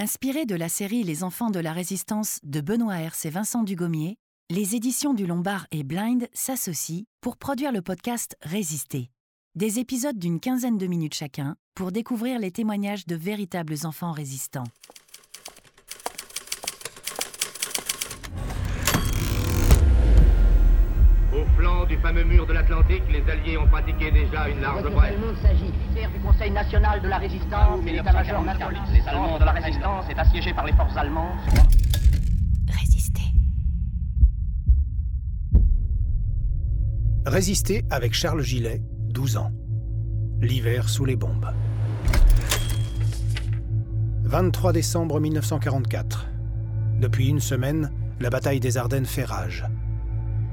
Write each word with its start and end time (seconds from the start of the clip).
Inspiré 0.00 0.46
de 0.46 0.54
la 0.54 0.68
série 0.68 1.02
Les 1.02 1.24
enfants 1.24 1.50
de 1.50 1.58
la 1.58 1.72
résistance 1.72 2.38
de 2.44 2.60
Benoît 2.60 3.00
Hers 3.00 3.16
et 3.24 3.30
Vincent 3.30 3.64
Dugommier, 3.64 4.16
les 4.48 4.76
éditions 4.76 5.12
du 5.12 5.26
Lombard 5.26 5.66
et 5.72 5.82
Blind 5.82 6.28
s'associent 6.32 7.02
pour 7.20 7.36
produire 7.36 7.72
le 7.72 7.82
podcast 7.82 8.36
Résister. 8.40 9.10
Des 9.56 9.80
épisodes 9.80 10.16
d'une 10.16 10.38
quinzaine 10.38 10.78
de 10.78 10.86
minutes 10.86 11.14
chacun 11.14 11.56
pour 11.74 11.90
découvrir 11.90 12.38
les 12.38 12.52
témoignages 12.52 13.08
de 13.08 13.16
véritables 13.16 13.74
enfants 13.82 14.12
résistants. 14.12 14.62
Au 21.32 21.44
flanc 21.56 21.86
du 21.86 21.96
fameux 21.98 22.22
mur 22.22 22.46
de 22.46 22.52
l'Atlantique, 22.52 23.02
les 23.10 23.28
Alliés 23.28 23.58
ont 23.58 23.66
pratiqué 23.66 24.12
déjà 24.12 24.48
une 24.48 24.60
large 24.60 24.88
brèche. 24.92 25.16
De 26.58 27.08
la 27.08 27.18
résistance 27.18 27.86
et 27.86 27.92
l'état-major 27.92 28.42
national. 28.42 28.74
Les 28.92 29.06
Allemands 29.06 29.38
de 29.38 29.44
la 29.44 29.52
résistance 29.52 30.04
est 30.10 30.18
assiégé 30.18 30.52
par 30.52 30.66
les 30.66 30.72
forces 30.72 30.96
allemandes. 30.96 31.38
Résister. 32.68 33.22
Résister 37.26 37.84
avec 37.90 38.12
Charles 38.12 38.42
Gillet, 38.42 38.82
12 39.10 39.36
ans. 39.36 39.52
L'hiver 40.40 40.88
sous 40.88 41.04
les 41.04 41.14
bombes. 41.14 41.46
23 44.24 44.72
décembre 44.72 45.20
1944. 45.20 46.26
Depuis 46.98 47.28
une 47.28 47.40
semaine, 47.40 47.92
la 48.18 48.30
bataille 48.30 48.58
des 48.58 48.76
Ardennes 48.76 49.06
fait 49.06 49.24
rage 49.24 49.64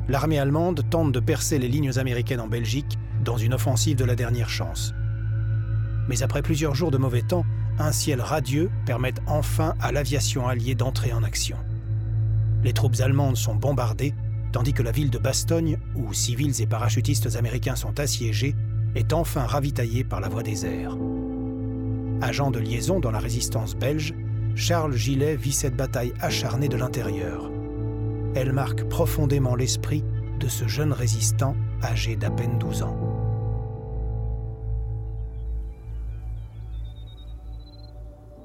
l'armée 0.07 0.39
allemande 0.39 0.87
tente 0.89 1.11
de 1.11 1.19
percer 1.19 1.57
les 1.57 1.67
lignes 1.67 1.97
américaines 1.97 2.39
en 2.39 2.47
Belgique 2.47 2.97
dans 3.23 3.37
une 3.37 3.53
offensive 3.53 3.97
de 3.97 4.05
la 4.05 4.15
dernière 4.15 4.49
chance. 4.49 4.93
Mais 6.07 6.23
après 6.23 6.41
plusieurs 6.41 6.75
jours 6.75 6.91
de 6.91 6.97
mauvais 6.97 7.21
temps, 7.21 7.45
un 7.79 7.91
ciel 7.91 8.21
radieux 8.21 8.69
permet 8.85 9.13
enfin 9.27 9.73
à 9.79 9.91
l'aviation 9.91 10.47
alliée 10.47 10.75
d'entrer 10.75 11.13
en 11.13 11.23
action. 11.23 11.57
Les 12.63 12.73
troupes 12.73 12.99
allemandes 12.99 13.37
sont 13.37 13.55
bombardées, 13.55 14.13
tandis 14.51 14.73
que 14.73 14.83
la 14.83 14.91
ville 14.91 15.09
de 15.09 15.17
Bastogne, 15.17 15.77
où 15.95 16.13
civils 16.13 16.61
et 16.61 16.67
parachutistes 16.67 17.35
américains 17.35 17.75
sont 17.75 17.99
assiégés, 17.99 18.55
est 18.95 19.13
enfin 19.13 19.45
ravitaillée 19.45 20.03
par 20.03 20.21
la 20.21 20.29
voie 20.29 20.43
des 20.43 20.65
airs. 20.65 20.97
Agent 22.21 22.51
de 22.51 22.59
liaison 22.59 22.99
dans 22.99 23.11
la 23.11 23.19
résistance 23.19 23.75
belge, 23.75 24.13
Charles 24.55 24.95
Gillet 24.95 25.35
vit 25.35 25.51
cette 25.51 25.75
bataille 25.75 26.13
acharnée 26.21 26.69
de 26.69 26.77
l'intérieur 26.77 27.51
elle 28.35 28.51
marque 28.51 28.83
profondément 28.83 29.55
l'esprit 29.55 30.03
de 30.39 30.47
ce 30.49 30.67
jeune 30.67 30.91
résistant 30.91 31.55
âgé 31.81 32.17
d'à 32.17 32.29
peine 32.29 32.59
12 32.59 32.83
ans. 32.83 33.14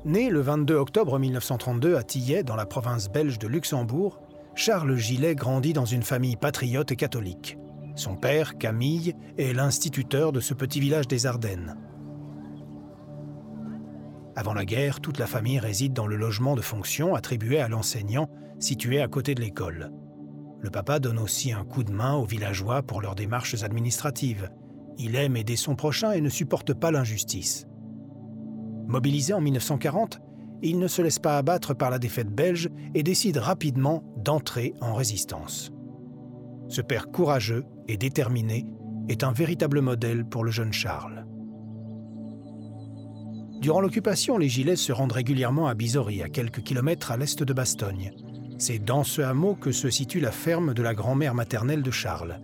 Né 0.07 0.31
le 0.31 0.41
22 0.41 0.77
octobre 0.77 1.19
1932 1.19 1.97
à 1.97 2.03
Tillet, 2.03 2.43
dans 2.43 2.57
la 2.57 2.65
province 2.65 3.11
belge 3.11 3.39
de 3.39 3.47
Luxembourg, 3.47 4.19
Charles 4.55 4.97
Gillet 4.97 5.35
grandit 5.35 5.75
dans 5.75 5.85
une 5.85 6.03
famille 6.03 6.37
patriote 6.37 6.91
et 6.91 6.97
catholique. 6.97 7.59
Son 7.97 8.17
père, 8.17 8.57
Camille, 8.57 9.15
est 9.37 9.53
l'instituteur 9.53 10.33
de 10.33 10.41
ce 10.41 10.55
petit 10.55 10.81
village 10.81 11.07
des 11.07 11.27
Ardennes. 11.27 11.77
Avant 14.37 14.55
la 14.55 14.65
guerre, 14.65 15.01
toute 15.01 15.19
la 15.19 15.27
famille 15.27 15.59
réside 15.59 15.93
dans 15.93 16.07
le 16.07 16.17
logement 16.17 16.57
de 16.57 16.63
fonction 16.63 17.15
attribué 17.15 17.61
à 17.61 17.69
l'enseignant 17.69 18.31
situé 18.59 19.03
à 19.03 19.09
côté 19.09 19.35
de 19.35 19.43
l'école. 19.43 19.93
Le 20.61 20.71
papa 20.71 20.99
donne 20.99 21.19
aussi 21.19 21.53
un 21.53 21.65
coup 21.65 21.85
de 21.85 21.93
main 21.93 22.15
aux 22.15 22.25
villageois 22.25 22.83
pour 22.83 23.03
leurs 23.03 23.15
démarches 23.17 23.63
administratives. 23.63 24.51
Il 24.97 25.15
aime 25.15 25.37
aider 25.37 25.57
son 25.57 25.77
prochain 25.77 26.13
et 26.13 26.23
ne 26.23 26.31
supporte 26.31 26.73
pas 26.73 26.91
l'injustice. 26.91 27.67
Mobilisé 28.91 29.33
en 29.33 29.41
1940, 29.41 30.21
il 30.63 30.81
ne 30.81 30.89
se 30.89 31.01
laisse 31.01 31.21
pas 31.21 31.39
abattre 31.39 31.75
par 31.75 31.91
la 31.91 32.01
défaite 32.01 32.29
belge 32.29 32.69
et 32.93 33.05
décide 33.05 33.37
rapidement 33.37 34.03
d'entrer 34.17 34.75
en 34.81 34.95
résistance. 34.95 35.71
Ce 36.67 36.81
père 36.81 37.07
courageux 37.07 37.65
et 37.87 37.97
déterminé 37.97 38.67
est 39.09 39.23
un 39.23 39.31
véritable 39.31 39.81
modèle 39.81 40.25
pour 40.25 40.43
le 40.43 40.51
jeune 40.51 40.73
Charles. 40.73 41.25
Durant 43.61 43.81
l'occupation, 43.81 44.39
les 44.39 44.49
Gilets 44.49 44.75
se 44.75 44.91
rendent 44.93 45.13
régulièrement 45.13 45.69
à 45.69 45.75
Bizory, 45.75 46.23
à 46.23 46.29
quelques 46.29 46.63
kilomètres 46.65 47.13
à 47.13 47.17
l'est 47.17 47.41
de 47.41 47.53
Bastogne. 47.53 48.11
C'est 48.59 48.81
dans 48.81 49.05
ce 49.05 49.23
hameau 49.23 49.55
que 49.55 49.71
se 49.71 49.89
situe 49.89 50.19
la 50.19 50.33
ferme 50.33 50.75
de 50.75 50.83
la 50.83 50.95
grand-mère 50.95 51.37
maternelle 51.37 51.85
de 51.85 51.93
Charles. 51.93 52.41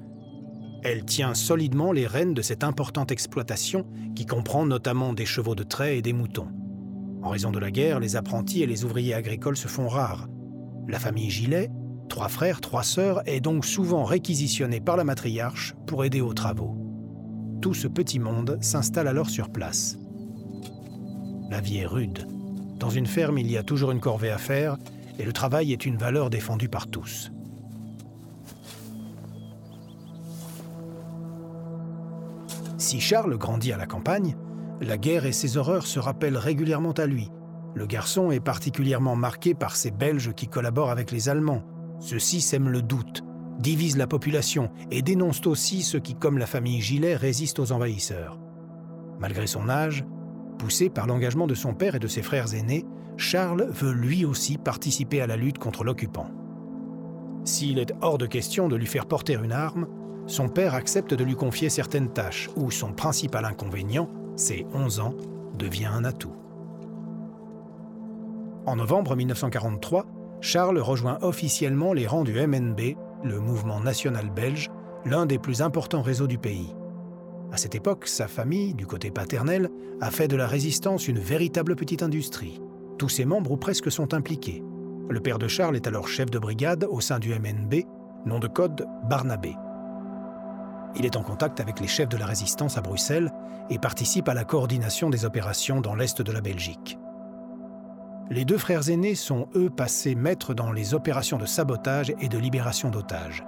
Elle 0.88 1.04
tient 1.04 1.34
solidement 1.34 1.91
les 1.91 2.06
rênes 2.06 2.32
de 2.32 2.42
cette 2.42 2.62
importante 2.62 3.10
exploitation 3.10 3.86
qui 4.14 4.24
comprend 4.24 4.64
notamment 4.64 5.14
des 5.14 5.26
chevaux 5.26 5.56
de 5.56 5.64
trait 5.64 5.98
et 5.98 6.00
des 6.00 6.12
moutons. 6.12 6.47
En 7.24 7.30
raison 7.30 7.50
de 7.50 7.58
la 7.58 7.72
guerre, 7.72 7.98
les 7.98 8.14
apprentis 8.14 8.62
et 8.62 8.69
les 8.69 8.84
ouvriers 8.84 9.12
agricoles 9.12 9.56
se 9.56 9.66
font 9.66 9.88
rares. 9.88 10.28
La 10.86 11.00
famille 11.00 11.28
Gilet, 11.28 11.72
trois 12.08 12.28
frères, 12.28 12.60
trois 12.60 12.84
sœurs, 12.84 13.20
est 13.26 13.41
donc 13.41 13.64
souvent 13.64 14.04
réquisitionnée 14.04 14.78
par 14.78 14.96
la 14.96 15.02
matriarche 15.02 15.75
pour 15.88 16.04
aider 16.04 16.20
aux 16.20 16.34
travaux. 16.34 16.76
Tout 17.60 17.75
ce 17.75 17.88
petit 17.88 18.20
monde 18.20 18.56
s'installe 18.60 19.08
alors 19.08 19.28
sur 19.28 19.50
place. 19.50 19.98
La 21.50 21.60
vie 21.60 21.78
est 21.78 21.86
rude. 21.86 22.28
Dans 22.78 22.91
une 22.91 23.08
ferme, 23.08 23.38
il 23.38 23.50
y 23.50 23.56
a 23.56 23.64
toujours 23.64 23.91
une 23.91 23.98
corvée 23.98 24.30
à 24.30 24.38
faire 24.38 24.76
et 25.19 25.25
le 25.25 25.32
travail 25.32 25.72
est 25.72 25.84
une 25.84 25.96
valeur 25.96 26.30
défendue 26.30 26.69
par 26.69 26.86
tous. 26.86 27.32
Si 32.86 33.00
Charles 33.00 33.36
grandit 33.36 33.72
à 33.72 33.76
la 33.76 33.86
campagne, 33.86 34.36
la 34.80 34.97
guerre 34.97 35.26
et 35.26 35.32
ses 35.32 35.56
horreurs 35.56 35.88
se 35.88 35.98
rappellent 35.98 36.36
régulièrement 36.36 36.92
à 36.92 37.06
lui. 37.06 37.32
Le 37.74 37.84
garçon 37.84 38.30
est 38.30 38.38
particulièrement 38.38 39.16
marqué 39.16 39.54
par 39.54 39.74
ces 39.74 39.91
Belges 39.91 40.32
qui 40.34 40.47
collaborent 40.47 40.92
avec 40.92 41.10
les 41.10 41.28
Allemands. 41.28 41.64
Ceux-ci 41.98 42.41
sèment 42.41 42.69
le 42.69 42.82
doute, 42.82 43.25
divisent 43.58 43.96
la 43.96 44.06
population 44.06 44.70
et 44.92 45.02
dénoncent 45.02 45.48
aussi 45.48 45.82
ceux 45.82 45.98
qui, 45.98 46.14
comme 46.14 46.38
la 46.38 46.46
famille 46.46 46.80
Gilet, 46.80 47.16
résistent 47.16 47.58
aux 47.58 47.72
envahisseurs. 47.72 48.38
Malgré 49.19 49.48
son 49.48 49.69
âge, 49.69 50.04
Poussé 50.56 50.88
par 50.88 51.08
l'engagement 51.08 51.48
de 51.48 51.56
son 51.56 51.75
père 51.75 51.96
et 51.96 51.98
de 51.98 52.06
ses 52.06 52.22
frères 52.22 52.54
aînés, 52.54 52.86
Charles 53.16 53.66
veut 53.69 53.92
lui 53.92 54.25
aussi 54.25 54.58
participer 54.58 55.20
à 55.20 55.26
la 55.26 55.36
lutte 55.36 55.58
contre 55.58 55.82
l'occupant. 55.82 56.30
S'il 57.42 57.80
est 57.80 57.92
hors 58.00 58.16
de 58.16 58.26
question 58.26 58.69
de 58.69 58.76
lui 58.76 58.86
faire 58.86 59.06
porter 59.06 59.34
une 59.34 59.50
arme, 59.50 59.88
son 60.26 60.48
père 60.48 60.75
accepte 60.75 61.14
de 61.14 61.25
lui 61.25 61.34
confier 61.34 61.69
certaines 61.69 62.12
tâches 62.12 62.50
où 62.56 62.70
son 62.70 62.92
principal 62.92 63.44
inconvénient, 63.44 64.09
ses 64.34 64.66
11 64.75 65.00
ans, 65.00 65.14
devient 65.56 65.87
un 65.87 66.04
atout. 66.04 66.34
En 68.66 68.76
novembre 68.76 69.14
1943, 69.14 70.06
Charles 70.41 70.78
rejoint 70.78 71.19
officiellement 71.22 71.92
les 71.92 72.06
rangs 72.06 72.25
du 72.25 72.34
MNB, 72.34 72.97
le 73.22 73.41
mouvement 73.41 73.81
national 73.81 74.31
belge, 74.31 74.69
l'un 75.04 75.26
des 75.26 75.38
plus 75.38 75.62
importants 75.62 76.03
réseaux 76.03 76.26
du 76.26 76.38
pays. 76.38 76.75
À 77.53 77.56
cette 77.56 77.76
époque, 77.76 78.08
sa 78.08 78.26
famille, 78.26 78.75
du 78.75 78.87
côté 78.87 79.10
paternel, 79.10 79.70
a 80.00 80.10
fait 80.10 80.28
de 80.28 80.37
la 80.37 80.48
résistance 80.48 81.06
une 81.06 81.20
véritable 81.20 81.76
petite 81.76 82.03
industrie. 82.03 82.60
Tous 82.98 83.08
ses 83.08 83.25
membres 83.25 83.53
ou 83.53 83.56
presque 83.56 83.91
sont 83.91 84.14
impliqués. 84.14 84.62
Le 85.08 85.20
père 85.20 85.38
de 85.38 85.47
Charles 85.47 85.76
est 85.76 85.87
alors 85.87 86.08
chef 86.08 86.31
de 86.31 86.38
brigade 86.38 86.87
au 86.91 87.00
sein 87.00 87.20
du 87.20 87.32
MNB, 87.32 87.84
nom 88.26 88.41
de 88.41 88.48
code 88.48 88.87
Barnabé. 89.08 89.54
Il 90.98 91.04
est 91.04 91.16
en 91.16 91.22
contact 91.22 91.60
avec 91.60 91.80
les 91.80 91.88
chefs 91.88 92.08
de 92.08 92.16
la 92.16 92.26
résistance 92.26 92.78
à 92.78 92.80
Bruxelles 92.80 93.32
et 93.68 93.78
participe 93.78 94.28
à 94.28 94.34
la 94.34 94.44
coordination 94.44 95.10
des 95.10 95.24
opérations 95.24 95.80
dans 95.80 95.94
l'est 95.94 96.22
de 96.22 96.32
la 96.32 96.40
Belgique. 96.40 96.98
Les 98.30 98.44
deux 98.44 98.58
frères 98.58 98.88
aînés 98.90 99.14
sont, 99.14 99.48
eux, 99.54 99.70
passés 99.70 100.14
maîtres 100.14 100.54
dans 100.54 100.72
les 100.72 100.94
opérations 100.94 101.38
de 101.38 101.46
sabotage 101.46 102.12
et 102.20 102.28
de 102.28 102.38
libération 102.38 102.90
d'otages. 102.90 103.44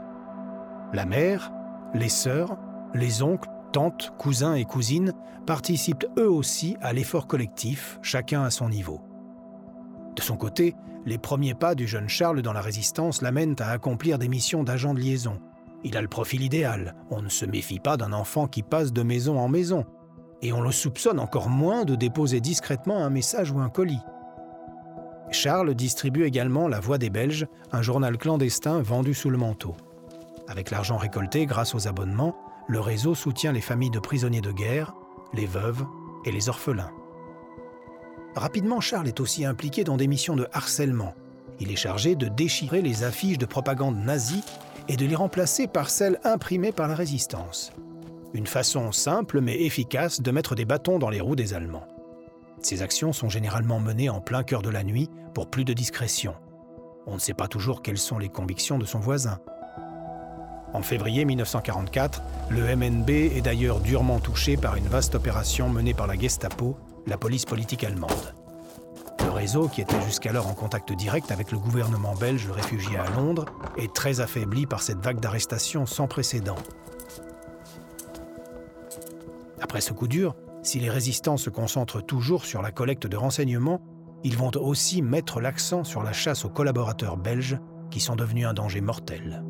La 0.92 1.04
mère, 1.04 1.52
les 1.94 2.08
sœurs, 2.08 2.56
les 2.94 3.22
oncles 3.22 3.48
tantes, 3.72 4.12
cousins 4.18 4.54
et 4.54 4.64
cousines 4.64 5.12
participent 5.46 6.06
eux 6.18 6.30
aussi 6.30 6.76
à 6.80 6.92
l'effort 6.92 7.26
collectif, 7.26 7.98
chacun 8.02 8.42
à 8.42 8.50
son 8.50 8.68
niveau. 8.68 9.00
De 10.16 10.22
son 10.22 10.36
côté, 10.36 10.74
les 11.06 11.18
premiers 11.18 11.54
pas 11.54 11.74
du 11.74 11.86
jeune 11.86 12.08
Charles 12.08 12.42
dans 12.42 12.52
la 12.52 12.60
résistance 12.60 13.22
l'amènent 13.22 13.56
à 13.58 13.70
accomplir 13.70 14.18
des 14.18 14.28
missions 14.28 14.62
d'agent 14.62 14.94
de 14.94 15.00
liaison. 15.00 15.40
Il 15.84 15.96
a 15.96 16.02
le 16.02 16.08
profil 16.08 16.42
idéal, 16.42 16.94
on 17.10 17.22
ne 17.22 17.28
se 17.28 17.44
méfie 17.44 17.78
pas 17.78 17.96
d'un 17.96 18.12
enfant 18.12 18.46
qui 18.46 18.62
passe 18.62 18.92
de 18.92 19.02
maison 19.02 19.38
en 19.38 19.48
maison, 19.48 19.84
et 20.42 20.52
on 20.52 20.60
le 20.60 20.72
soupçonne 20.72 21.20
encore 21.20 21.48
moins 21.48 21.84
de 21.84 21.94
déposer 21.94 22.40
discrètement 22.40 22.98
un 23.04 23.10
message 23.10 23.50
ou 23.50 23.60
un 23.60 23.68
colis. 23.68 24.02
Charles 25.30 25.74
distribue 25.74 26.24
également 26.24 26.68
La 26.68 26.80
Voix 26.80 26.98
des 26.98 27.10
Belges, 27.10 27.46
un 27.70 27.82
journal 27.82 28.16
clandestin 28.16 28.80
vendu 28.80 29.14
sous 29.14 29.30
le 29.30 29.36
manteau. 29.36 29.76
Avec 30.48 30.70
l'argent 30.70 30.96
récolté 30.96 31.46
grâce 31.46 31.74
aux 31.74 31.86
abonnements, 31.86 32.34
le 32.66 32.80
réseau 32.80 33.14
soutient 33.14 33.52
les 33.52 33.60
familles 33.60 33.90
de 33.90 33.98
prisonniers 33.98 34.40
de 34.40 34.52
guerre, 34.52 34.94
les 35.34 35.46
veuves 35.46 35.84
et 36.24 36.32
les 36.32 36.48
orphelins. 36.48 36.90
Rapidement, 38.34 38.80
Charles 38.80 39.08
est 39.08 39.20
aussi 39.20 39.44
impliqué 39.44 39.84
dans 39.84 39.96
des 39.96 40.06
missions 40.06 40.36
de 40.36 40.48
harcèlement. 40.52 41.14
Il 41.60 41.70
est 41.70 41.76
chargé 41.76 42.14
de 42.14 42.28
déchirer 42.28 42.82
les 42.82 43.04
affiches 43.04 43.38
de 43.38 43.46
propagande 43.46 43.96
nazie 43.96 44.44
et 44.88 44.96
de 44.96 45.06
les 45.06 45.14
remplacer 45.14 45.66
par 45.66 45.90
celles 45.90 46.18
imprimées 46.24 46.72
par 46.72 46.88
la 46.88 46.94
résistance. 46.94 47.72
Une 48.34 48.46
façon 48.46 48.92
simple 48.92 49.40
mais 49.40 49.62
efficace 49.62 50.20
de 50.20 50.30
mettre 50.30 50.54
des 50.54 50.64
bâtons 50.64 50.98
dans 50.98 51.10
les 51.10 51.20
roues 51.20 51.36
des 51.36 51.54
Allemands. 51.54 51.86
Ces 52.60 52.82
actions 52.82 53.12
sont 53.12 53.28
généralement 53.28 53.80
menées 53.80 54.10
en 54.10 54.20
plein 54.20 54.42
cœur 54.42 54.62
de 54.62 54.70
la 54.70 54.82
nuit 54.82 55.08
pour 55.34 55.48
plus 55.48 55.64
de 55.64 55.72
discrétion. 55.72 56.34
On 57.06 57.14
ne 57.14 57.20
sait 57.20 57.34
pas 57.34 57.48
toujours 57.48 57.82
quelles 57.82 57.98
sont 57.98 58.18
les 58.18 58.28
convictions 58.28 58.78
de 58.78 58.84
son 58.84 58.98
voisin. 58.98 59.38
En 60.74 60.82
février 60.82 61.24
1944, 61.24 62.22
le 62.50 62.76
MNB 62.76 63.10
est 63.10 63.40
d'ailleurs 63.40 63.80
durement 63.80 64.20
touché 64.20 64.56
par 64.56 64.76
une 64.76 64.86
vaste 64.86 65.14
opération 65.14 65.70
menée 65.70 65.94
par 65.94 66.06
la 66.06 66.18
Gestapo, 66.18 66.76
la 67.06 67.16
police 67.16 67.46
politique 67.46 67.84
allemande. 67.84 68.34
Le 69.24 69.30
réseau, 69.30 69.68
qui 69.68 69.80
était 69.80 70.00
jusqu'alors 70.02 70.46
en 70.46 70.54
contact 70.54 70.92
direct 70.92 71.30
avec 71.30 71.52
le 71.52 71.58
gouvernement 71.58 72.14
belge 72.14 72.48
réfugié 72.50 72.96
à 72.96 73.08
Londres, 73.10 73.46
est 73.76 73.92
très 73.92 74.20
affaibli 74.20 74.66
par 74.66 74.82
cette 74.82 74.98
vague 74.98 75.20
d'arrestations 75.20 75.86
sans 75.86 76.06
précédent. 76.06 76.56
Après 79.60 79.80
ce 79.80 79.92
coup 79.92 80.08
dur, 80.08 80.34
si 80.62 80.80
les 80.80 80.90
résistants 80.90 81.36
se 81.36 81.50
concentrent 81.50 82.00
toujours 82.04 82.44
sur 82.44 82.62
la 82.62 82.70
collecte 82.70 83.06
de 83.06 83.16
renseignements, 83.16 83.80
ils 84.24 84.36
vont 84.36 84.50
aussi 84.56 85.02
mettre 85.02 85.40
l'accent 85.40 85.84
sur 85.84 86.02
la 86.02 86.12
chasse 86.12 86.44
aux 86.44 86.48
collaborateurs 86.50 87.16
belges 87.16 87.58
qui 87.90 88.00
sont 88.00 88.16
devenus 88.16 88.46
un 88.46 88.54
danger 88.54 88.80
mortel. 88.80 89.44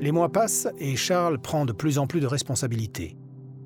Les 0.00 0.12
mois 0.12 0.30
passent 0.30 0.68
et 0.78 0.94
Charles 0.94 1.40
prend 1.40 1.64
de 1.64 1.72
plus 1.72 1.98
en 1.98 2.06
plus 2.06 2.20
de 2.20 2.26
responsabilités. 2.26 3.16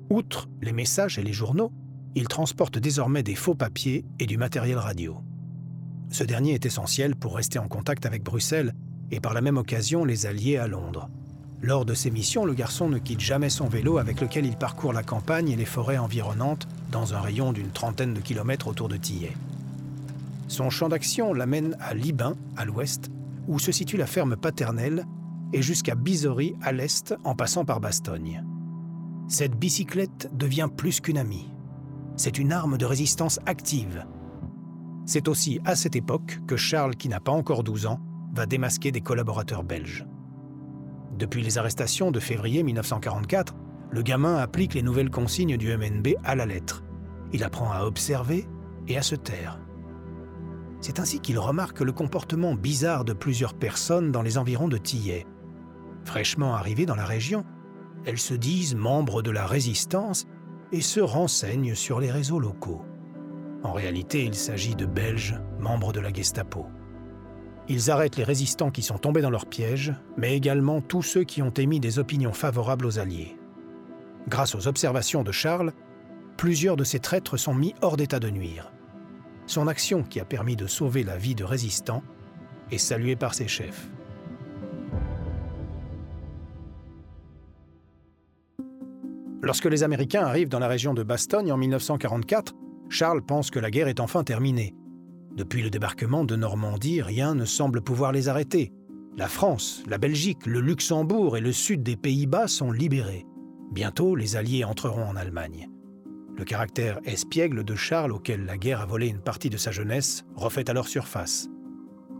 Outre 0.09 0.47
les 0.61 0.73
messages 0.73 1.19
et 1.19 1.23
les 1.23 1.33
journaux, 1.33 1.71
il 2.15 2.27
transporte 2.27 2.77
désormais 2.77 3.23
des 3.23 3.35
faux 3.35 3.55
papiers 3.55 4.05
et 4.19 4.25
du 4.25 4.37
matériel 4.37 4.77
radio. 4.77 5.17
Ce 6.09 6.23
dernier 6.23 6.53
est 6.53 6.65
essentiel 6.65 7.15
pour 7.15 7.35
rester 7.35 7.59
en 7.59 7.67
contact 7.67 8.05
avec 8.05 8.23
Bruxelles 8.23 8.73
et 9.11 9.19
par 9.19 9.33
la 9.33 9.41
même 9.41 9.57
occasion 9.57 10.05
les 10.05 10.25
alliés 10.25 10.57
à 10.57 10.67
Londres. 10.67 11.09
Lors 11.61 11.85
de 11.85 11.93
ses 11.93 12.11
missions, 12.11 12.45
le 12.45 12.53
garçon 12.53 12.89
ne 12.89 12.97
quitte 12.97 13.21
jamais 13.21 13.49
son 13.49 13.67
vélo 13.67 13.97
avec 13.97 14.19
lequel 14.19 14.45
il 14.45 14.57
parcourt 14.57 14.91
la 14.91 15.01
campagne 15.01 15.49
et 15.49 15.55
les 15.55 15.65
forêts 15.65 15.97
environnantes 15.97 16.67
dans 16.91 17.13
un 17.13 17.21
rayon 17.21 17.53
d'une 17.53 17.71
trentaine 17.71 18.13
de 18.13 18.19
kilomètres 18.19 18.67
autour 18.67 18.89
de 18.89 18.97
Tillet. 18.97 19.35
Son 20.49 20.69
champ 20.69 20.89
d'action 20.89 21.33
l'amène 21.33 21.77
à 21.79 21.93
Libin, 21.93 22.35
à 22.57 22.65
l'ouest, 22.65 23.09
où 23.47 23.59
se 23.59 23.71
situe 23.71 23.97
la 23.97 24.07
ferme 24.07 24.35
paternelle, 24.35 25.05
et 25.53 25.61
jusqu'à 25.61 25.95
Bizory, 25.95 26.55
à 26.61 26.73
l'est, 26.73 27.15
en 27.23 27.33
passant 27.33 27.63
par 27.63 27.79
Bastogne. 27.79 28.43
Cette 29.29 29.55
bicyclette 29.55 30.29
devient 30.33 30.69
plus 30.75 30.99
qu'une 30.99 31.17
amie. 31.17 31.52
C'est 32.15 32.37
une 32.37 32.51
arme 32.51 32.77
de 32.77 32.85
résistance 32.85 33.39
active. 33.45 34.05
C'est 35.05 35.27
aussi 35.27 35.59
à 35.65 35.75
cette 35.75 35.95
époque 35.95 36.39
que 36.47 36.55
Charles, 36.55 36.95
qui 36.95 37.09
n'a 37.09 37.19
pas 37.19 37.31
encore 37.31 37.63
12 37.63 37.87
ans, 37.87 37.99
va 38.35 38.45
démasquer 38.45 38.91
des 38.91 39.01
collaborateurs 39.01 39.63
belges. 39.63 40.05
Depuis 41.17 41.41
les 41.41 41.57
arrestations 41.57 42.11
de 42.11 42.19
février 42.19 42.63
1944, 42.63 43.55
le 43.91 44.01
gamin 44.01 44.37
applique 44.37 44.73
les 44.73 44.81
nouvelles 44.81 45.09
consignes 45.09 45.57
du 45.57 45.75
MNB 45.75 46.15
à 46.23 46.35
la 46.35 46.45
lettre. 46.45 46.83
Il 47.31 47.43
apprend 47.43 47.71
à 47.71 47.83
observer 47.83 48.47
et 48.87 48.97
à 48.97 49.01
se 49.01 49.15
taire. 49.15 49.59
C'est 50.81 50.99
ainsi 50.99 51.19
qu'il 51.19 51.39
remarque 51.39 51.81
le 51.81 51.91
comportement 51.91 52.55
bizarre 52.55 53.05
de 53.05 53.13
plusieurs 53.13 53.53
personnes 53.53 54.11
dans 54.11 54.21
les 54.21 54.37
environs 54.37 54.67
de 54.67 54.77
Tillet. 54.77 55.25
Fraîchement 56.05 56.55
arrivées 56.55 56.85
dans 56.85 56.95
la 56.95 57.05
région, 57.05 57.45
elles 58.05 58.19
se 58.19 58.33
disent 58.33 58.75
membres 58.75 59.21
de 59.21 59.31
la 59.31 59.45
résistance 59.45 60.25
et 60.73 60.81
se 60.81 60.99
renseignent 60.99 61.75
sur 61.75 61.99
les 61.99 62.11
réseaux 62.11 62.39
locaux. 62.39 62.83
En 63.63 63.71
réalité, 63.71 64.25
il 64.25 64.33
s'agit 64.33 64.75
de 64.75 64.87
Belges, 64.87 65.39
membres 65.59 65.93
de 65.93 65.99
la 65.99 66.11
Gestapo. 66.11 66.65
Ils 67.69 67.91
arrêtent 67.91 68.17
les 68.17 68.23
résistants 68.25 68.71
qui 68.71 68.81
sont 68.81 68.97
tombés 68.97 69.21
dans 69.21 69.29
leur 69.29 69.45
piège, 69.45 69.93
mais 70.17 70.35
également 70.35 70.81
tous 70.81 71.03
ceux 71.03 71.23
qui 71.23 71.41
ont 71.41 71.51
émis 71.51 71.79
des 71.79 71.99
opinions 71.99 72.33
favorables 72.33 72.87
aux 72.87 72.99
Alliés. 72.99 73.37
Grâce 74.27 74.55
aux 74.55 74.67
observations 74.67 75.23
de 75.23 75.31
Charles, 75.31 75.73
plusieurs 76.35 76.75
de 76.75 76.83
ces 76.83 76.99
traîtres 76.99 77.37
sont 77.37 77.53
mis 77.53 77.75
hors 77.81 77.95
d'état 77.95 78.19
de 78.19 78.31
nuire. 78.31 78.73
Son 79.45 79.67
action, 79.67 80.03
qui 80.03 80.19
a 80.19 80.25
permis 80.25 80.55
de 80.55 80.67
sauver 80.67 81.03
la 81.03 81.17
vie 81.17 81.35
de 81.35 81.43
résistants, 81.43 82.03
est 82.71 82.77
saluée 82.79 83.15
par 83.15 83.35
ses 83.35 83.47
chefs. 83.47 83.89
Lorsque 89.43 89.65
les 89.65 89.83
Américains 89.83 90.25
arrivent 90.25 90.49
dans 90.49 90.57
la 90.57 90.67
région 90.67 90.95
de 90.95 91.03
Bastogne 91.03 91.51
en 91.51 91.57
1944, 91.57 92.55
Charles 92.89 93.21
pense 93.21 93.51
que 93.51 93.59
la 93.59 93.69
guerre 93.69 93.87
est 93.87 93.99
enfin 93.99 94.23
terminée 94.23 94.73
depuis 95.35 95.63
le 95.63 95.71
débarquement 95.71 96.23
de 96.23 96.35
Normandie, 96.35 97.01
rien 97.01 97.33
ne 97.33 97.45
semble 97.45 97.81
pouvoir 97.81 98.11
les 98.11 98.29
arrêter. 98.29 98.71
La 99.17 99.27
France, 99.27 99.83
la 99.87 99.97
Belgique, 99.97 100.45
le 100.45 100.61
Luxembourg 100.61 101.37
et 101.37 101.41
le 101.41 101.51
sud 101.51 101.81
des 101.81 101.95
Pays-Bas 101.95 102.47
sont 102.47 102.71
libérés. 102.71 103.25
Bientôt, 103.71 104.15
les 104.15 104.35
Alliés 104.35 104.63
entreront 104.63 105.05
en 105.05 105.15
Allemagne. 105.15 105.69
Le 106.37 106.43
caractère 106.43 106.99
espiègle 107.03 107.63
de 107.63 107.75
Charles, 107.75 108.11
auquel 108.11 108.45
la 108.45 108.57
guerre 108.57 108.81
a 108.81 108.85
volé 108.85 109.07
une 109.07 109.21
partie 109.21 109.49
de 109.49 109.57
sa 109.57 109.71
jeunesse, 109.71 110.23
refait 110.35 110.69
alors 110.69 110.87
surface. 110.87 111.49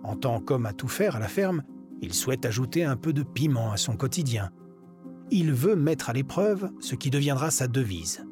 En 0.03 0.15
tant 0.15 0.39
qu'homme 0.39 0.65
à 0.65 0.73
tout 0.73 0.87
faire 0.87 1.15
à 1.15 1.19
la 1.19 1.27
ferme, 1.27 1.61
il 2.01 2.15
souhaite 2.15 2.45
ajouter 2.45 2.83
un 2.83 2.95
peu 2.95 3.13
de 3.13 3.23
piment 3.23 3.71
à 3.71 3.77
son 3.77 3.95
quotidien. 3.95 4.49
Il 5.35 5.51
veut 5.51 5.75
mettre 5.75 6.11
à 6.11 6.13
l'épreuve 6.13 6.69
ce 6.79 6.93
qui 6.93 7.09
deviendra 7.09 7.49
sa 7.49 7.67
devise. 7.67 8.23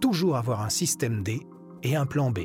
Toujours 0.00 0.36
avoir 0.36 0.62
un 0.62 0.68
système 0.68 1.24
D 1.24 1.44
et 1.82 1.96
un 1.96 2.06
plan 2.06 2.30
B. 2.30 2.38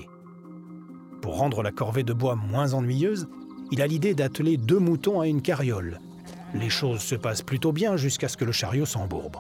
Pour 1.21 1.37
rendre 1.37 1.61
la 1.61 1.71
corvée 1.71 2.01
de 2.01 2.11
bois 2.11 2.35
moins 2.35 2.73
ennuyeuse, 2.73 3.29
il 3.69 3.79
a 3.79 3.85
l'idée 3.85 4.15
d'atteler 4.15 4.57
deux 4.57 4.79
moutons 4.79 5.21
à 5.21 5.27
une 5.27 5.43
carriole. 5.43 5.99
Les 6.55 6.71
choses 6.71 7.01
se 7.01 7.13
passent 7.13 7.43
plutôt 7.43 7.73
bien 7.73 7.95
jusqu'à 7.95 8.27
ce 8.27 8.37
que 8.37 8.43
le 8.43 8.51
chariot 8.51 8.87
s'embourbe. 8.87 9.37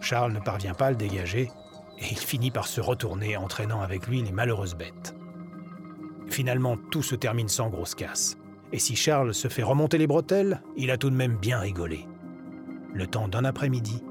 Charles 0.00 0.32
ne 0.32 0.40
parvient 0.40 0.74
pas 0.74 0.86
à 0.86 0.90
le 0.90 0.96
dégager 0.96 1.52
et 2.00 2.06
il 2.10 2.18
finit 2.18 2.50
par 2.50 2.66
se 2.66 2.80
retourner, 2.80 3.36
entraînant 3.36 3.82
avec 3.82 4.08
lui 4.08 4.20
les 4.20 4.32
malheureuses 4.32 4.74
bêtes. 4.74 5.14
Finalement, 6.26 6.76
tout 6.90 7.04
se 7.04 7.14
termine 7.14 7.48
sans 7.48 7.68
grosse 7.68 7.94
casse. 7.94 8.36
Et 8.72 8.80
si 8.80 8.96
Charles 8.96 9.32
se 9.32 9.46
fait 9.46 9.62
remonter 9.62 9.96
les 9.96 10.08
bretelles, 10.08 10.60
il 10.76 10.90
a 10.90 10.98
tout 10.98 11.08
de 11.08 11.14
même 11.14 11.36
bien 11.36 11.60
rigolé. 11.60 12.04
Le 12.96 13.06
temps 13.06 13.28
d'un 13.28 13.44
après-midi, 13.44 14.02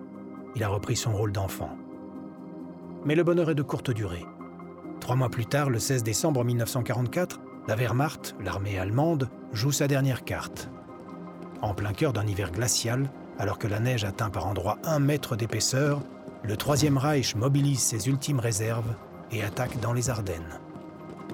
il 0.55 0.63
a 0.63 0.67
repris 0.67 0.95
son 0.95 1.11
rôle 1.11 1.31
d'enfant. 1.31 1.75
Mais 3.03 3.15
le 3.15 3.23
bonheur 3.23 3.49
est 3.49 3.55
de 3.55 3.63
courte 3.63 3.89
durée. 3.89 4.27
Trois 4.99 5.15
mois 5.15 5.29
plus 5.29 5.47
tard, 5.47 5.71
le 5.71 5.79
16 5.79 6.03
décembre 6.03 6.43
1944, 6.43 7.39
la 7.67 7.75
Wehrmacht, 7.75 8.35
l'armée 8.39 8.77
allemande, 8.77 9.27
joue 9.53 9.71
sa 9.71 9.87
dernière 9.87 10.23
carte. 10.23 10.69
En 11.63 11.73
plein 11.73 11.93
cœur 11.93 12.13
d'un 12.13 12.27
hiver 12.27 12.51
glacial, 12.51 13.09
alors 13.39 13.57
que 13.57 13.65
la 13.65 13.79
neige 13.79 14.03
atteint 14.03 14.29
par 14.29 14.45
endroits 14.45 14.77
un 14.83 14.99
mètre 14.99 15.35
d'épaisseur, 15.35 16.03
le 16.43 16.55
Troisième 16.55 16.99
Reich 16.99 17.35
mobilise 17.35 17.79
ses 17.79 18.07
ultimes 18.07 18.39
réserves 18.39 18.93
et 19.31 19.41
attaque 19.41 19.79
dans 19.79 19.93
les 19.93 20.11
Ardennes. 20.11 20.59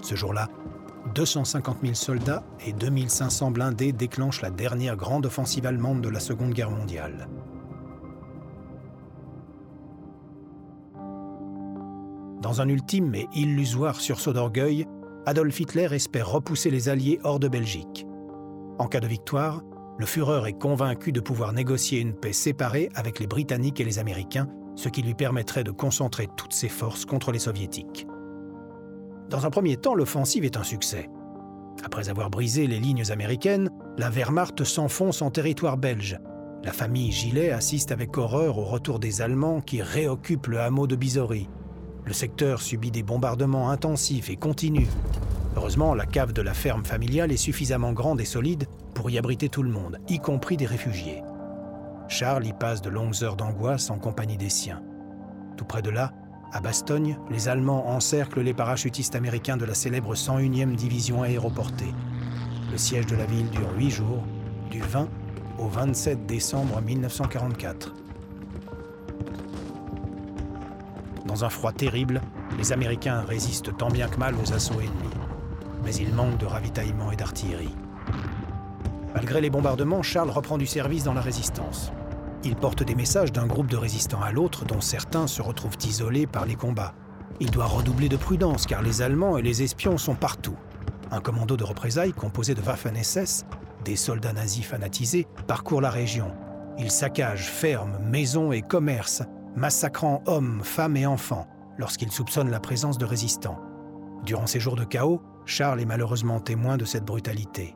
Ce 0.01 0.15
jour-là, 0.15 0.47
250 1.15 1.79
000 1.81 1.95
soldats 1.95 2.45
et 2.65 2.71
2500 2.71 3.51
blindés 3.51 3.91
déclenchent 3.91 4.41
la 4.41 4.51
dernière 4.51 4.95
grande 4.95 5.25
offensive 5.25 5.65
allemande 5.65 5.99
de 5.99 6.07
la 6.07 6.21
Seconde 6.21 6.53
Guerre 6.53 6.71
mondiale. 6.71 7.27
Dans 12.51 12.59
un 12.59 12.67
ultime 12.67 13.15
et 13.15 13.29
illusoire 13.33 14.01
sursaut 14.01 14.33
d'orgueil, 14.33 14.85
Adolf 15.25 15.57
Hitler 15.57 15.87
espère 15.93 16.29
repousser 16.29 16.69
les 16.69 16.89
Alliés 16.89 17.17
hors 17.23 17.39
de 17.39 17.47
Belgique. 17.47 18.05
En 18.77 18.87
cas 18.87 18.99
de 18.99 19.07
victoire, 19.07 19.61
le 19.97 20.05
Führer 20.05 20.49
est 20.49 20.59
convaincu 20.59 21.13
de 21.13 21.21
pouvoir 21.21 21.53
négocier 21.53 22.01
une 22.01 22.13
paix 22.13 22.33
séparée 22.33 22.89
avec 22.93 23.21
les 23.21 23.27
Britanniques 23.27 23.79
et 23.79 23.85
les 23.85 23.99
Américains, 23.99 24.49
ce 24.75 24.89
qui 24.89 25.01
lui 25.01 25.13
permettrait 25.13 25.63
de 25.63 25.71
concentrer 25.71 26.27
toutes 26.35 26.51
ses 26.51 26.67
forces 26.67 27.05
contre 27.05 27.31
les 27.31 27.39
Soviétiques. 27.39 28.05
Dans 29.29 29.45
un 29.45 29.49
premier 29.49 29.77
temps, 29.77 29.95
l'offensive 29.95 30.43
est 30.43 30.57
un 30.57 30.63
succès. 30.63 31.09
Après 31.85 32.09
avoir 32.09 32.29
brisé 32.29 32.67
les 32.67 32.79
lignes 32.79 33.09
américaines, 33.11 33.69
la 33.97 34.09
Wehrmacht 34.09 34.65
s'enfonce 34.65 35.21
en 35.21 35.31
territoire 35.31 35.77
belge. 35.77 36.19
La 36.65 36.73
famille 36.73 37.13
Gillet 37.13 37.51
assiste 37.51 37.93
avec 37.93 38.17
horreur 38.17 38.57
au 38.57 38.65
retour 38.65 38.99
des 38.99 39.21
Allemands 39.21 39.61
qui 39.61 39.81
réoccupent 39.81 40.47
le 40.47 40.59
hameau 40.59 40.85
de 40.85 40.97
Bizory. 40.97 41.47
Le 42.05 42.13
secteur 42.13 42.61
subit 42.61 42.91
des 42.91 43.03
bombardements 43.03 43.69
intensifs 43.69 44.29
et 44.29 44.35
continus. 44.35 44.89
Heureusement, 45.55 45.93
la 45.93 46.05
cave 46.05 46.33
de 46.33 46.41
la 46.41 46.53
ferme 46.53 46.85
familiale 46.85 47.31
est 47.31 47.37
suffisamment 47.37 47.93
grande 47.93 48.21
et 48.21 48.25
solide 48.25 48.67
pour 48.93 49.09
y 49.09 49.17
abriter 49.17 49.49
tout 49.49 49.63
le 49.63 49.69
monde, 49.69 49.99
y 50.09 50.19
compris 50.19 50.57
des 50.57 50.65
réfugiés. 50.65 51.21
Charles 52.07 52.45
y 52.45 52.53
passe 52.53 52.81
de 52.81 52.89
longues 52.89 53.23
heures 53.23 53.35
d'angoisse 53.35 53.89
en 53.89 53.97
compagnie 53.97 54.37
des 54.37 54.49
siens. 54.49 54.81
Tout 55.57 55.65
près 55.65 55.81
de 55.81 55.89
là, 55.89 56.11
à 56.51 56.59
Bastogne, 56.59 57.17
les 57.29 57.47
Allemands 57.47 57.87
encerclent 57.89 58.41
les 58.41 58.53
parachutistes 58.53 59.15
américains 59.15 59.57
de 59.57 59.65
la 59.65 59.73
célèbre 59.73 60.15
101e 60.15 60.75
division 60.75 61.23
aéroportée. 61.23 61.93
Le 62.71 62.77
siège 62.77 63.05
de 63.05 63.15
la 63.15 63.25
ville 63.25 63.49
dure 63.49 63.71
huit 63.77 63.91
jours, 63.91 64.23
du 64.69 64.81
20 64.81 65.07
au 65.59 65.67
27 65.67 66.25
décembre 66.25 66.81
1944. 66.81 68.00
Dans 71.31 71.45
un 71.45 71.49
froid 71.49 71.71
terrible, 71.71 72.19
les 72.57 72.73
Américains 72.73 73.21
résistent 73.21 73.77
tant 73.77 73.87
bien 73.87 74.09
que 74.09 74.17
mal 74.17 74.35
aux 74.35 74.51
assauts 74.51 74.81
ennemis. 74.81 75.15
Mais 75.85 75.95
ils 75.95 76.13
manquent 76.13 76.37
de 76.37 76.45
ravitaillement 76.45 77.09
et 77.13 77.15
d'artillerie. 77.15 77.73
Malgré 79.15 79.39
les 79.39 79.49
bombardements, 79.49 80.03
Charles 80.03 80.29
reprend 80.29 80.57
du 80.57 80.67
service 80.67 81.05
dans 81.05 81.13
la 81.13 81.21
résistance. 81.21 81.93
Il 82.43 82.57
porte 82.57 82.83
des 82.83 82.95
messages 82.95 83.31
d'un 83.31 83.47
groupe 83.47 83.67
de 83.67 83.77
résistants 83.77 84.21
à 84.21 84.33
l'autre, 84.33 84.65
dont 84.65 84.81
certains 84.81 85.25
se 85.25 85.41
retrouvent 85.41 85.77
isolés 85.85 86.27
par 86.27 86.45
les 86.45 86.55
combats. 86.55 86.95
Il 87.39 87.49
doit 87.49 87.65
redoubler 87.65 88.09
de 88.09 88.17
prudence 88.17 88.65
car 88.65 88.81
les 88.81 89.01
Allemands 89.01 89.37
et 89.37 89.41
les 89.41 89.63
espions 89.63 89.97
sont 89.97 90.15
partout. 90.15 90.57
Un 91.11 91.21
commando 91.21 91.55
de 91.55 91.63
représailles 91.63 92.11
composé 92.11 92.55
de 92.55 92.61
Waffen-SS, 92.61 93.45
des 93.85 93.95
soldats 93.95 94.33
nazis 94.33 94.65
fanatisés, 94.65 95.27
parcourt 95.47 95.79
la 95.79 95.91
région. 95.91 96.33
Il 96.77 96.91
saccage 96.91 97.45
fermes, 97.45 97.99
maisons 98.03 98.51
et 98.51 98.61
commerces, 98.61 99.23
massacrant 99.55 100.23
hommes, 100.25 100.61
femmes 100.63 100.97
et 100.97 101.05
enfants 101.05 101.47
lorsqu'il 101.77 102.11
soupçonne 102.11 102.49
la 102.49 102.59
présence 102.59 102.97
de 102.97 103.05
résistants. 103.05 103.59
Durant 104.25 104.47
ces 104.47 104.59
jours 104.59 104.75
de 104.75 104.83
chaos, 104.83 105.21
Charles 105.45 105.81
est 105.81 105.85
malheureusement 105.85 106.39
témoin 106.39 106.77
de 106.77 106.85
cette 106.85 107.05
brutalité. 107.05 107.75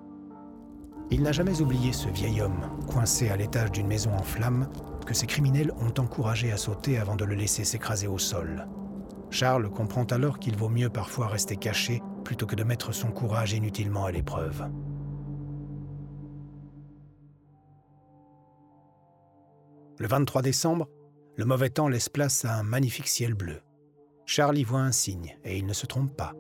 Il 1.12 1.22
n'a 1.22 1.32
jamais 1.32 1.62
oublié 1.62 1.94
ce 1.94 2.10
vieil 2.10 2.42
homme, 2.42 2.70
coincé 2.88 3.30
à 3.30 3.38
l'étage 3.38 3.72
d'une 3.72 3.88
maison 3.88 4.12
en 4.14 4.24
flammes, 4.24 4.70
que 5.06 5.14
ces 5.14 5.28
criminels 5.28 5.72
ont 5.80 6.02
encouragé 6.02 6.52
à 6.52 6.58
sauter 6.58 6.98
avant 6.98 7.16
de 7.16 7.26
le 7.26 7.36
laisser 7.36 7.64
s'écraser 7.64 8.08
au 8.08 8.18
sol. 8.18 8.68
Charles 9.30 9.70
comprend 9.70 10.06
alors 10.06 10.40
qu'il 10.40 10.56
vaut 10.56 10.70
mieux 10.70 10.90
parfois 10.90 11.28
rester 11.28 11.58
caché 11.58 12.02
plutôt 12.24 12.46
que 12.46 12.56
de 12.56 12.64
mettre 12.64 12.92
son 12.92 13.12
courage 13.12 13.54
inutilement 13.54 14.06
à 14.06 14.12
l'épreuve. 14.12 14.70
Le 19.98 20.08
23 20.08 20.42
décembre, 20.42 20.90
le 21.38 21.46
mauvais 21.46 21.70
temps 21.70 21.88
laisse 21.88 22.10
place 22.10 22.46
à 22.46 22.56
un 22.56 22.64
magnifique 22.64 23.08
ciel 23.08 23.34
bleu. 23.34 23.62
Charles 24.26 24.58
y 24.58 24.64
voit 24.64 24.80
un 24.80 24.92
signe, 24.92 25.38
et 25.44 25.58
il 25.58 25.66
ne 25.66 25.74
se 25.74 25.86
trompe 25.86 26.16
pas. 26.16 26.34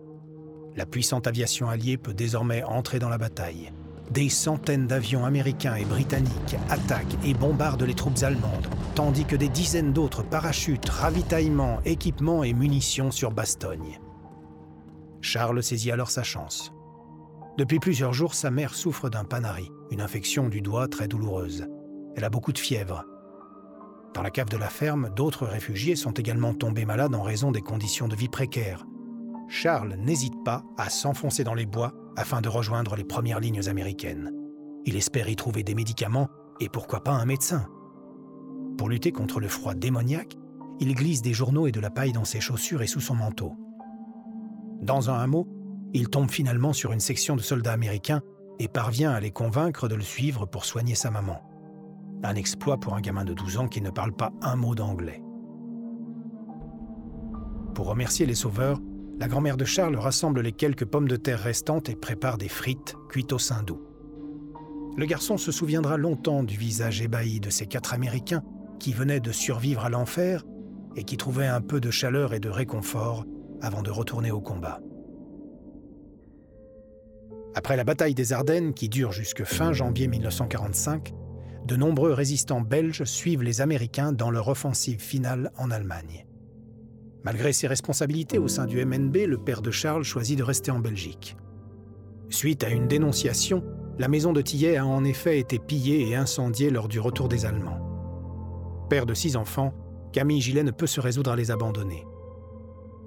La 0.75 0.85
puissante 0.85 1.27
aviation 1.27 1.69
alliée 1.69 1.97
peut 1.97 2.13
désormais 2.13 2.63
entrer 2.63 2.99
dans 2.99 3.09
la 3.09 3.17
bataille. 3.17 3.71
Des 4.11 4.29
centaines 4.29 4.87
d'avions 4.87 5.25
américains 5.25 5.75
et 5.75 5.85
britanniques 5.85 6.55
attaquent 6.69 7.17
et 7.25 7.33
bombardent 7.33 7.83
les 7.83 7.93
troupes 7.93 8.23
allemandes, 8.23 8.67
tandis 8.93 9.25
que 9.25 9.35
des 9.35 9.49
dizaines 9.49 9.93
d'autres 9.93 10.23
parachutent, 10.23 10.89
ravitaillements, 10.89 11.79
équipements 11.85 12.43
et 12.43 12.53
munitions 12.53 13.11
sur 13.11 13.31
Bastogne. 13.31 13.99
Charles 15.21 15.63
saisit 15.63 15.91
alors 15.91 16.11
sa 16.11 16.23
chance. 16.23 16.71
Depuis 17.57 17.79
plusieurs 17.79 18.13
jours, 18.13 18.33
sa 18.33 18.51
mère 18.51 18.75
souffre 18.75 19.09
d'un 19.09 19.23
panari, 19.23 19.71
une 19.89 20.01
infection 20.01 20.49
du 20.49 20.61
doigt 20.61 20.87
très 20.87 21.07
douloureuse. 21.07 21.67
Elle 22.15 22.25
a 22.25 22.29
beaucoup 22.29 22.53
de 22.53 22.59
fièvre. 22.59 23.05
Dans 24.15 24.21
la 24.21 24.31
cave 24.31 24.47
de 24.47 24.55
la 24.55 24.69
ferme, 24.69 25.09
d'autres 25.13 25.45
réfugiés 25.45 25.97
sont 25.97 26.13
également 26.13 26.53
tombés 26.53 26.85
malades 26.85 27.13
en 27.13 27.21
raison 27.21 27.51
des 27.51 27.59
conditions 27.59 28.07
de 28.07 28.15
vie 28.15 28.29
précaires. 28.29 28.85
Charles 29.49 29.97
n'hésite 29.99 30.41
pas 30.45 30.63
à 30.77 30.89
s'enfoncer 30.89 31.43
dans 31.43 31.53
les 31.53 31.65
bois 31.65 31.91
afin 32.15 32.39
de 32.39 32.47
rejoindre 32.47 32.95
les 32.95 33.03
premières 33.03 33.41
lignes 33.41 33.67
américaines. 33.67 34.31
Il 34.85 34.95
espère 34.95 35.27
y 35.27 35.35
trouver 35.35 35.63
des 35.63 35.75
médicaments 35.75 36.29
et 36.61 36.69
pourquoi 36.69 37.03
pas 37.03 37.11
un 37.11 37.25
médecin. 37.25 37.67
Pour 38.77 38.87
lutter 38.87 39.11
contre 39.11 39.41
le 39.41 39.49
froid 39.49 39.73
démoniaque, 39.73 40.37
il 40.79 40.95
glisse 40.95 41.21
des 41.21 41.33
journaux 41.33 41.67
et 41.67 41.73
de 41.73 41.81
la 41.81 41.89
paille 41.89 42.13
dans 42.13 42.23
ses 42.23 42.39
chaussures 42.39 42.83
et 42.83 42.87
sous 42.87 43.01
son 43.01 43.15
manteau. 43.15 43.51
Dans 44.81 45.09
un 45.09 45.19
hameau, 45.19 45.45
il 45.93 46.07
tombe 46.07 46.31
finalement 46.31 46.71
sur 46.71 46.93
une 46.93 47.01
section 47.01 47.35
de 47.35 47.41
soldats 47.41 47.73
américains 47.73 48.21
et 48.59 48.69
parvient 48.69 49.11
à 49.11 49.19
les 49.19 49.31
convaincre 49.31 49.89
de 49.89 49.95
le 49.95 50.03
suivre 50.03 50.45
pour 50.45 50.63
soigner 50.63 50.95
sa 50.95 51.11
maman. 51.11 51.41
Un 52.23 52.35
exploit 52.35 52.79
pour 52.79 52.95
un 52.95 53.01
gamin 53.01 53.25
de 53.25 53.33
12 53.33 53.57
ans 53.57 53.67
qui 53.67 53.81
ne 53.81 53.89
parle 53.89 54.13
pas 54.13 54.31
un 54.41 54.55
mot 54.55 54.75
d'anglais. 54.75 55.21
Pour 57.73 57.87
remercier 57.87 58.25
les 58.25 58.35
sauveurs, 58.35 58.79
la 59.19 59.27
grand-mère 59.27 59.57
de 59.57 59.65
Charles 59.65 59.95
rassemble 59.95 60.41
les 60.41 60.51
quelques 60.51 60.85
pommes 60.85 61.07
de 61.07 61.15
terre 61.15 61.39
restantes 61.39 61.89
et 61.89 61.95
prépare 61.95 62.37
des 62.37 62.49
frites 62.49 62.95
cuites 63.09 63.33
au 63.33 63.39
sein 63.39 63.63
doux. 63.63 63.81
Le 64.97 65.05
garçon 65.05 65.37
se 65.37 65.51
souviendra 65.51 65.97
longtemps 65.97 66.43
du 66.43 66.57
visage 66.57 67.01
ébahi 67.01 67.39
de 67.39 67.49
ces 67.49 67.65
quatre 67.65 67.93
Américains 67.93 68.43
qui 68.79 68.93
venaient 68.93 69.19
de 69.19 69.31
survivre 69.31 69.85
à 69.85 69.89
l'enfer 69.89 70.43
et 70.95 71.03
qui 71.03 71.17
trouvaient 71.17 71.47
un 71.47 71.61
peu 71.61 71.81
de 71.81 71.91
chaleur 71.91 72.33
et 72.33 72.39
de 72.39 72.49
réconfort 72.49 73.25
avant 73.61 73.81
de 73.81 73.91
retourner 73.91 74.31
au 74.31 74.41
combat. 74.41 74.79
Après 77.55 77.77
la 77.77 77.85
bataille 77.85 78.15
des 78.15 78.33
Ardennes, 78.33 78.73
qui 78.73 78.89
dure 78.89 79.11
jusque 79.13 79.45
fin 79.45 79.71
janvier 79.71 80.07
1945, 80.07 81.13
de 81.65 81.75
nombreux 81.75 82.13
résistants 82.13 82.61
belges 82.61 83.03
suivent 83.05 83.41
les 83.41 83.61
Américains 83.61 84.11
dans 84.11 84.29
leur 84.29 84.47
offensive 84.47 84.99
finale 84.99 85.51
en 85.57 85.71
Allemagne. 85.71 86.25
Malgré 87.23 87.53
ses 87.53 87.65
responsabilités 87.65 88.37
au 88.37 88.47
sein 88.47 88.67
du 88.67 88.83
MNB, 88.85 89.25
le 89.27 89.37
père 89.37 89.63
de 89.63 89.71
Charles 89.71 90.03
choisit 90.03 90.37
de 90.37 90.43
rester 90.43 90.69
en 90.69 90.79
Belgique. 90.79 91.35
Suite 92.29 92.63
à 92.63 92.69
une 92.69 92.87
dénonciation, 92.87 93.63
la 93.97 94.07
maison 94.07 94.31
de 94.31 94.41
Tillet 94.41 94.77
a 94.77 94.85
en 94.85 95.03
effet 95.03 95.39
été 95.39 95.57
pillée 95.57 96.07
et 96.07 96.15
incendiée 96.15 96.69
lors 96.69 96.87
du 96.87 96.99
retour 96.99 97.29
des 97.29 97.45
Allemands. 97.45 97.79
Père 98.89 99.07
de 99.07 99.15
six 99.15 99.35
enfants, 99.35 99.73
Camille 100.13 100.41
Gillet 100.41 100.63
ne 100.63 100.71
peut 100.71 100.87
se 100.87 101.01
résoudre 101.01 101.31
à 101.31 101.35
les 101.35 101.49
abandonner. 101.49 102.05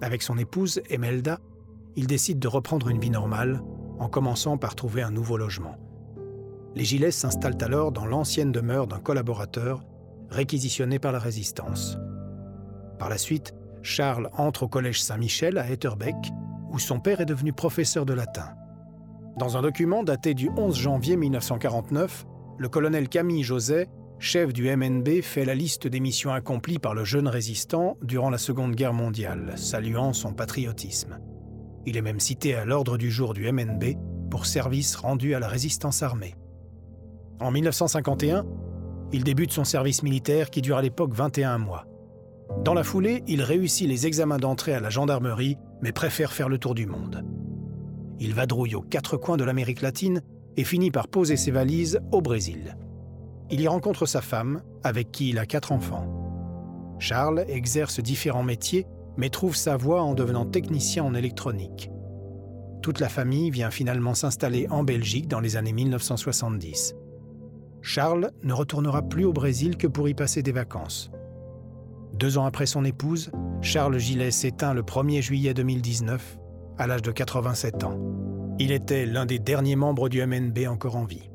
Avec 0.01 0.23
son 0.23 0.37
épouse, 0.37 0.81
Emelda, 0.91 1.41
il 1.95 2.07
décide 2.07 2.39
de 2.39 2.49
reprendre 2.49 2.89
une 2.89 3.01
vie 3.01 3.11
normale, 3.11 3.63
en 3.99 4.09
commençant 4.09 4.57
par 4.57 4.75
trouver 4.75 5.03
un 5.03 5.11
nouveau 5.11 5.37
logement. 5.37 5.77
Les 6.75 6.85
Gilets 6.85 7.11
s'installent 7.11 7.63
alors 7.63 7.93
dans 7.93 8.07
l'ancienne 8.07 8.53
demeure 8.53 8.87
d'un 8.87 9.01
collaborateur, 9.01 9.85
réquisitionné 10.31 10.99
par 10.99 11.13
la 11.13 11.19
résistance. 11.19 11.99
Par 12.99 13.09
la 13.09 13.19
suite, 13.19 13.55
Charles 13.83 14.29
entre 14.37 14.65
au 14.65 14.69
collège 14.69 15.03
Saint-Michel 15.03 15.59
à 15.59 15.71
Etterbeek, 15.71 16.17
où 16.71 16.79
son 16.79 17.01
père 17.01 17.21
est 17.21 17.27
devenu 17.27 17.53
professeur 17.53 18.05
de 18.05 18.13
latin. 18.13 18.51
Dans 19.39 19.57
un 19.57 19.63
document 19.63 20.03
daté 20.03 20.35
du 20.35 20.51
11 20.57 20.77
janvier 20.77 21.17
1949, 21.17 22.27
le 22.59 22.69
colonel 22.69 23.09
Camille 23.09 23.45
Joset, 23.45 23.89
chef 24.19 24.53
du 24.53 24.75
MNB, 24.75 25.23
fait 25.23 25.45
la 25.45 25.55
liste 25.55 25.87
des 25.87 26.01
missions 26.01 26.33
accomplies 26.33 26.81
par 26.81 26.95
le 26.95 27.05
jeune 27.05 27.29
résistant 27.29 27.97
durant 28.03 28.31
la 28.31 28.39
Seconde 28.39 28.75
Guerre 28.75 28.93
mondiale, 28.93 29.53
saluant 29.57 30.13
son 30.13 30.33
patriotisme. 30.33 31.19
Il 31.87 31.97
est 31.97 32.03
même 32.03 32.21
cité 32.21 32.55
à 32.55 32.65
l'ordre 32.65 32.99
du 32.99 33.11
jour 33.11 33.33
du 33.33 33.51
MNB 33.51 33.97
pour 34.31 34.45
service 34.45 34.97
rendu 34.97 35.35
à 35.35 35.39
la 35.39 35.49
résistance 35.49 36.03
armée. 36.03 36.35
En 37.41 37.51
1951, 37.51 38.45
il 39.13 39.25
débute 39.25 39.53
son 39.53 39.65
service 39.65 40.03
militaire 40.03 40.51
qui 40.51 40.61
dure 40.61 40.77
à 40.77 40.83
l'époque 40.83 41.15
21 41.15 41.59
mois. 41.59 41.87
Dans 42.65 42.75
la 42.75 42.83
foulée, 42.83 43.23
il 43.27 43.43
réussit 43.43 43.89
les 43.89 44.07
examens 44.07 44.39
d'entrée 44.39 44.75
à 44.75 44.81
la 44.81 44.91
gendarmerie, 44.91 45.57
mais 45.81 45.93
préfère 45.93 46.33
faire 46.33 46.49
le 46.49 46.59
tour 46.59 46.75
du 46.75 46.87
monde. 46.87 47.25
Il 48.19 48.35
vadrouille 48.35 48.75
aux 48.75 48.83
quatre 48.83 49.17
coins 49.17 49.37
de 49.37 49.45
l'Amérique 49.45 49.83
latine 49.83 50.23
et 50.57 50.65
finit 50.65 50.91
par 50.91 51.09
poser 51.09 51.37
ses 51.37 51.53
valises 51.53 52.01
au 52.11 52.21
Brésil. 52.21 52.77
Il 53.51 53.61
y 53.61 53.69
rencontre 53.69 54.07
sa 54.07 54.21
femme, 54.21 54.63
avec 54.83 55.13
qui 55.13 55.31
il 55.31 55.39
a 55.39 55.47
quatre 55.47 55.73
enfants. 55.73 56.07
Charles 56.99 57.45
exerce 57.49 58.01
différents 58.01 58.43
métiers, 58.43 58.87
mais 59.17 59.31
trouve 59.31 59.55
sa 59.55 59.77
voie 59.77 60.03
en 60.03 60.15
devenant 60.15 60.45
technicien 60.45 61.05
en 61.05 61.15
électronique. 61.15 61.91
Toute 62.83 62.99
la 62.99 63.09
famille 63.09 63.51
vient 63.51 63.71
finalement 63.71 64.15
s'installer 64.15 64.67
en 64.71 64.83
Belgique 64.83 65.29
dans 65.29 65.41
les 65.41 65.57
années 65.57 65.73
1970. 65.73 66.95
Charles 67.83 68.31
ne 68.43 68.53
retournera 68.53 69.03
plus 69.03 69.25
au 69.25 69.33
Brésil 69.33 69.77
que 69.77 69.87
pour 69.87 70.09
y 70.09 70.15
passer 70.15 70.43
des 70.43 70.53
vacances. 70.53 71.11
Deux 72.15 72.39
ans 72.39 72.45
après 72.45 72.67
son 72.67 72.85
épouse, 72.85 73.31
Charles 73.63 73.99
Gillet 73.99 74.31
s'éteint 74.31 74.75
le 74.75 74.83
1er 74.83 75.23
juillet 75.23 75.55
2019, 75.55 76.39
à 76.79 76.87
l'âge 76.87 77.03
de 77.03 77.13
87 77.13 77.85
ans. 77.85 77.99
Il 78.59 78.73
était 78.73 79.07
l'un 79.07 79.25
des 79.25 79.39
derniers 79.39 79.77
membres 79.77 80.09
du 80.09 80.25
MNB 80.25 80.67
encore 80.69 80.97
en 80.97 81.05
vie. 81.05 81.28